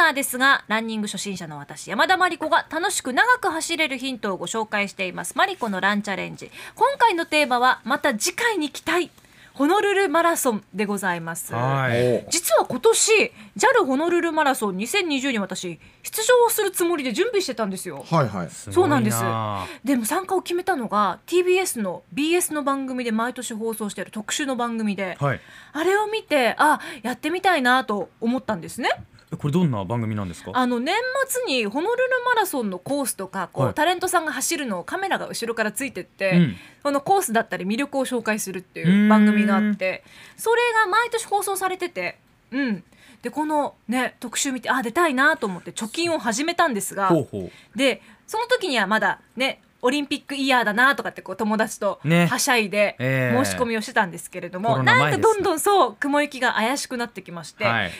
[0.00, 5.36] ナーですがランニング初心者の私山田真理子が楽しく長く走れるヒントをご紹介しています。
[5.36, 6.50] マリコのランチャレンジ。
[6.74, 9.10] 今回のテーマはまた次回に期待
[9.52, 11.52] ホノルルマラソンでございます。
[11.52, 12.24] はい。
[12.30, 18.02] 実は今年 JAL ホノルルマラソン2020に私出場するつもりで準備してたんですよ。
[18.10, 18.48] はいはい。
[18.50, 19.22] そうなんです。
[19.84, 25.40] でも参加を決めたのが TBS の BS の番組で毎年放送している特集の番組ではい。
[25.72, 28.88] あれを見てあやってみたいなと思ったんですね。
[28.88, 30.50] えこれどんな番組なんですか？
[30.54, 30.94] あの年
[31.28, 33.74] 末にホノルルマラソンのコースとかこう、はい。
[33.74, 36.56] タレントさんが走るのをカメラが後ろからついてって、うん。
[36.82, 40.02] このコースだったり魅力を紹介するっていう番組があって
[40.36, 42.18] それが毎年放送されてて
[42.50, 42.84] うん。
[43.22, 47.10] でこのね特集見てあ出たいなと思って貯金を始めたんですが
[47.76, 52.26] でその時にはまだねオリンピックイヤーだなとかってこう友達とね。
[52.26, 53.44] はしゃいでええ。
[53.44, 57.90] 申し込みをしてたんですけれども、コロナ前ですなんかどんどんそう雲行きが怪しくなってきまして、はい。
[57.90, 57.92] 10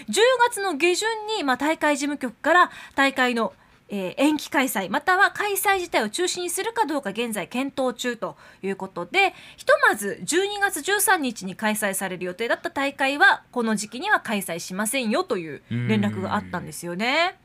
[0.48, 3.52] 月の下旬に、まあ、大会事務局から大会の、
[3.88, 17.36] えー延期開催または開催自体を中止にするかどうか現在検討中ということでひとまず12月13日に開催される予定だった大会はこの時期には開催しませんよという連絡があったんですよね。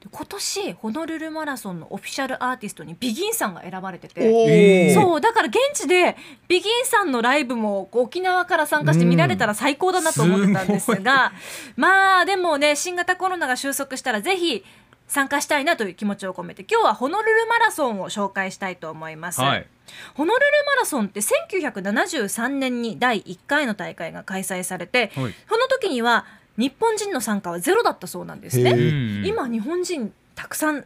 [0.00, 4.94] で今年ホノルルマラソンのオフィシャルアーティストにビギンさんが選ばれてて。
[4.94, 6.16] そうだから現地で
[6.48, 11.32] ビギンさんのライブも沖縄から参加して見られたら最高だなと思ってたんですが、
[11.76, 14.64] まあでもね新型コロナが収束したらぜひ
[15.06, 19.40] 参加したいなという気持ちを込めて今日はホノルルマラソンを紹介したいと思います。
[19.40, 19.66] はい
[20.14, 26.26] ホノルルマラソンって1973年に第1回の大会が開催されて、はいその時には
[26.58, 28.70] 日本人の参加はゼロだったそうなんですへね。
[28.72, 29.24] うん。
[29.24, 30.84] 今日本人たくさん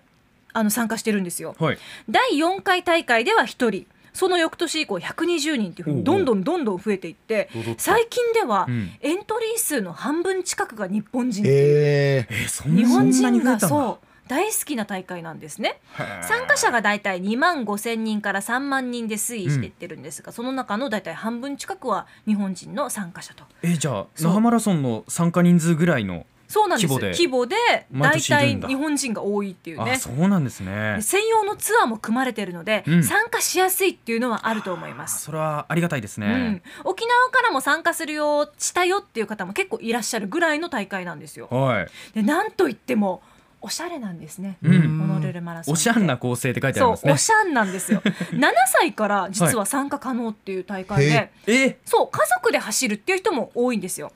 [0.52, 1.56] あの参加してるんですよ。
[1.58, 1.78] はい。
[2.08, 3.86] 第4回大会では1人。
[4.12, 8.90] その翌年以降120人っていうふうにどんどんどんどん増えていって最近ではうん。
[9.00, 15.78] エントリー数の半分近くが日本人、日本人がそう大好きな大会なんですね。
[16.22, 23.44] 参加者がだいたい2万5千人から3万人で推移していってるんですが、その中のだいたい半分近くは日本人の参加者と。
[23.62, 26.92] えじゃあ那覇マラソンの参加人数ぐらいのそうなんです。
[26.92, 27.12] 規模で？
[27.12, 28.68] 規模で毎だいたい年いるんだ。
[28.68, 29.92] 日本人が多いっていうね。
[29.92, 30.96] あそうなんですね。
[30.96, 33.04] で専用のツアーも組まれてるので、うん。
[33.04, 35.24] 参加しやすいっていうのはあると思いまあす。
[35.24, 36.26] それはありがたいですうん。
[36.26, 41.48] ね、、沖縄からも参加するよしたよっていう方も結構いらっしゃるぐらいの大会なんですよ。
[41.50, 41.88] はい。
[42.14, 43.22] でなんといっても
[43.64, 44.98] おしゃれなんですね、うん。
[44.98, 45.74] ホノルルマラソン。
[45.74, 47.12] おしゃんな構成って書いてありますね。
[47.12, 48.02] おしゃんなんですよ。
[48.34, 51.30] 7歳から実は参加可能っていう大会で、はい。
[51.46, 51.78] え？
[51.84, 54.12] そう家族で走るっていう人も多いんですよ。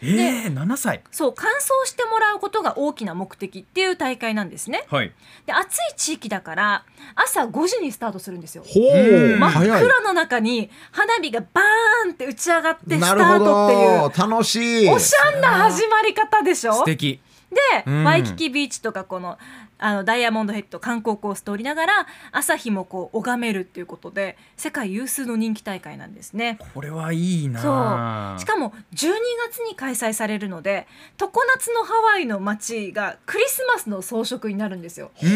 [0.00, 1.02] えー、7歳。
[1.10, 4.86] そう完走してもらうことが大きな目的っていう大会なんですね。
[4.88, 5.12] はい。
[5.44, 6.84] で暑い地域だから
[7.16, 8.62] 朝5時にスタートするんですよ。
[8.64, 14.26] ほ真っ暗の中に花火がバーンって打ち上がってスタートっていう。
[14.28, 14.30] ど。
[14.30, 14.88] 楽しい。
[14.88, 16.74] おしゃんな始まり方でしょ？
[16.74, 19.38] 素敵で、うんワイキキビーチとかこの
[19.80, 26.58] あのダイヤモンドヘッド観光コース通りながら朝日もこう拝めるっていうことで世界有数の人気大会なんですね。
[26.74, 27.68] これはいいなそ
[28.36, 29.08] うしかも12
[29.50, 30.86] 月に開催されるので
[31.16, 35.10] 常夏のハワイの街がクリスマスの装飾になるんですよ。
[35.20, 35.26] そ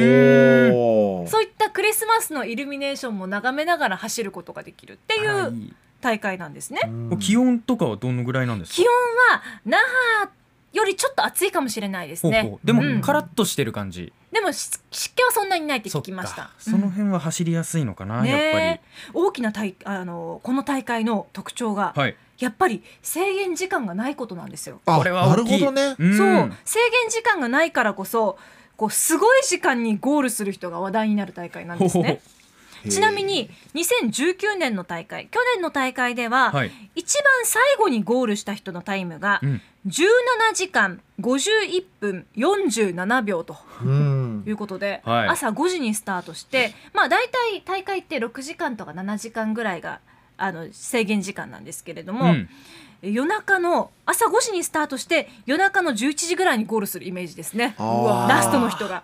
[1.41, 6.81] ういったクリスマスのイルミネーションも眺めながら走ることができるっていうい大会なんですね。
[6.84, 8.77] うん気温とかはどのぐらいなんですか？
[8.77, 8.87] 気温
[9.31, 9.79] は那
[10.19, 10.31] 覇
[10.72, 12.43] よりちょっと暑いかもしれないですね。
[12.43, 12.66] ほうほう。
[12.66, 13.00] でも、うん。
[13.00, 14.12] カラッとしてる感じ。
[14.33, 16.37] でもし湿気はそんなにないって聞きました。
[16.37, 16.53] そっか。
[16.59, 22.16] その辺は走りやすいのかな、やっねえ大きな大あのこの大会の特徴が、ぱりはい。
[22.38, 24.81] やっぱり制限時間がないことなんですよ。
[24.87, 25.61] あこれはなる大きい。
[25.61, 25.91] ほどね。
[25.93, 25.97] ん。
[26.16, 26.53] そう。
[26.65, 28.38] 制限時間がないからこそ
[28.77, 32.21] こうすごい時間にゴールする人が話題になる大会なんですね。
[32.88, 36.70] ちなみに2019年の大会去年の大会では、はい。
[36.94, 39.60] 一番最後にゴールした人のタイムがうん。
[39.87, 43.56] 17時間51分47秒と。
[43.82, 44.44] うん。
[44.47, 45.28] いうことで、はい。
[45.28, 50.00] 朝5時にスタートしてまあ大体大会って6時間とか7時間ぐらいが
[50.37, 52.49] あの制限時間なんですけれども、うん。
[53.02, 57.75] 夜中の朝5時にスタートして夜中の11時ぐらいにゴールするイメージですね。
[57.78, 59.02] ラストの人が。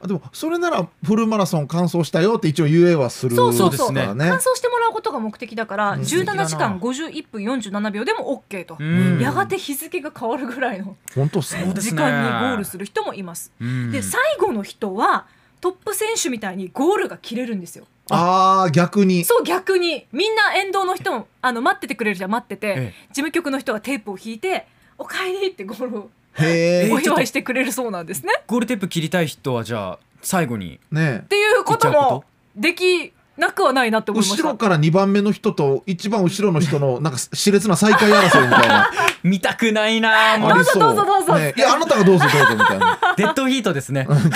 [0.00, 3.92] あでもそれならフルマラソン完走したよって一応言えはするそうそうそう。
[3.92, 4.04] ね。
[4.04, 6.00] 完走してもらうことが目的だから、うん。
[6.00, 9.18] 17時間51分47秒でも OK と、うん。
[9.20, 11.80] やがて日付が変わるぐらいの本当そうですね。
[11.82, 13.52] 時間にゴールする人もいます。
[13.60, 15.26] うんで最後の人は
[15.60, 17.86] トップ選手みたいにゴールが切れるんですよ。
[18.10, 19.24] ああ逆に。
[19.24, 20.06] そう逆に。
[20.12, 22.94] みんな沿道の人もあの待っててくれるじゃん待ってて、ええ。
[23.08, 24.66] 事務局の人がテープを引いて
[24.98, 26.10] 「おかえり」ってゴールを。
[26.36, 27.20] へえおちょっと。
[27.20, 28.32] 祝いしてくれるそうなんですね。
[28.46, 30.80] ゴールテープ切りたい人はじゃあ最後に。
[30.90, 32.24] ねっていうことも
[32.56, 38.90] できなくはないなって思いました後ろから2番目の人と一番後ろの人のなんか熾烈な再会争いみたいな。
[39.24, 40.52] 見たくないなもう。
[40.52, 41.34] ありそうどうぞどうぞ。
[41.34, 41.54] ね。
[41.56, 42.98] いやあなたがどうぞどうぞみたいな。
[43.16, 44.06] デッドヒートですね。
[44.06, 44.30] 逆 に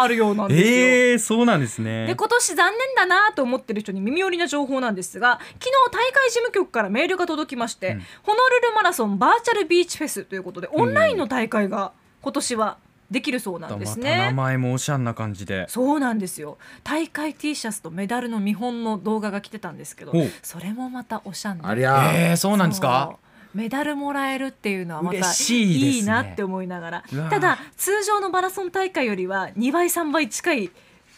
[0.00, 0.66] あるようなんですよ。
[0.66, 2.06] えー、そうなんですね。
[2.06, 8.00] で今年残念だなと思ってる人に耳寄りな情報なんですが昨日大会事務局からメールが届きまして、うん。
[8.22, 11.92] ホノルルマラソンバーチャルビーチフェスということでオンラインの大会が
[12.22, 12.78] 今年は
[13.10, 14.32] できるそうなんですまた名ね。
[14.32, 15.66] 前もおしゃんな感じで。
[15.68, 16.58] そうなんですよ。
[16.84, 20.12] 大会 T シャツとメダルの見本の動画が来てたんですけど
[20.42, 21.66] それもまたおしゃんで。
[21.66, 23.16] ありゃえー、そうなんですか？
[23.54, 27.04] メダルもらえるっていうのはまたいいいなって思いながら。
[27.12, 27.30] うわー。
[27.30, 30.70] ただ通常のマラソン大会よりは2倍3倍近い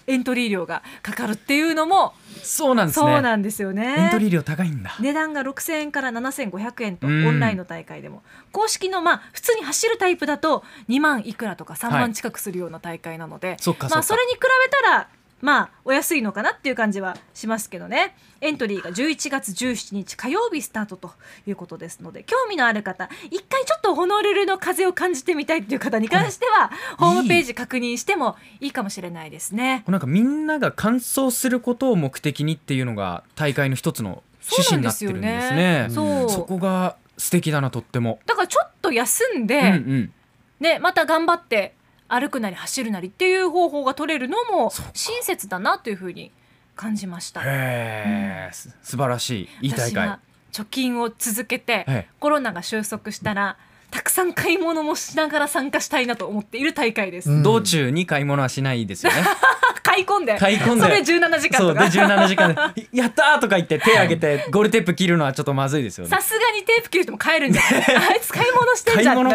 [0.09, 3.07] エントリー料がかかるっていうのもそうなんですね。
[3.07, 3.95] そうなんですよね。
[3.99, 4.97] エントリー料高いんだ。
[4.99, 7.37] 値段が6000円から7500円とオうん。
[7.37, 8.23] ンラインの大会でも。
[8.51, 12.01] 公式のまあ普通に走るタイプだと2万いくらとか3はい。
[12.01, 13.97] 万近くするような大会なので、そっかそっか。
[13.97, 15.09] まあそれに比べたら
[15.43, 18.17] まあお安いのかなっていう感じはしますけどね。
[18.41, 21.13] エントリーが11月17日火曜日スタートと
[21.47, 29.85] いうことですので興味のある方一回ちょっとホノルルの風を感じてみたいっていう方に関してはホームページ確認してもいいかもしれないですね。
[29.87, 35.87] なんかみんなが完走することを目的にっていうのが大会の一つの趣旨になってるんですね。
[35.91, 36.31] そう。
[36.31, 40.13] そこが素敵だなとっても、だからちょっと休んで、うんうん。
[40.61, 41.75] ね、また頑張って
[42.13, 46.31] 歩くなり走るなりっていう方法が取れるのも親切だなというふうに
[46.77, 47.41] 感じました。
[47.41, 49.69] へえ、す素晴らしい。
[49.69, 50.09] いい大会。
[50.09, 50.21] 私は
[50.53, 52.09] 貯金を続けて、ええ。
[52.21, 53.57] コロナが収束したら
[53.91, 57.31] たくさん買い物もしながら参加したいなと思っている大会です。
[57.31, 57.43] うん。
[57.43, 59.23] 道中に買い物はしないですよね
[59.83, 60.39] 買い込んで。
[60.39, 60.83] 買い込んで。
[60.85, 62.55] それ17時間そうでとか17時間。
[62.75, 66.11] で 「やったー!」とか言って手挙げてゴールテープ切るのはちょっとまずいですよね。
[66.11, 67.83] さすがにテープ切る人も帰るんじゃない？
[68.13, 69.19] あいつ買い物してんじゃん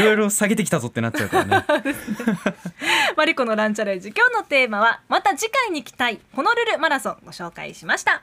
[0.00, 1.64] いろいろ下げてきたぞってなっちゃうからね。
[3.16, 4.08] マリコのランチャレンジ。
[4.08, 8.22] 今日のテーマはまた次回に期待ホノルルマラソンご紹介しました